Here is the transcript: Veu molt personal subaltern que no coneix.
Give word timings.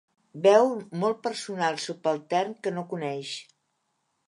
Veu 0.45 0.71
molt 1.03 1.19
personal 1.27 1.77
subaltern 1.85 2.57
que 2.65 2.73
no 2.79 2.87
coneix. 2.95 3.37